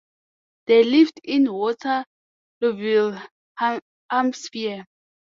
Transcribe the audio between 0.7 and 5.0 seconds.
live in Waterlooville, Hampshire.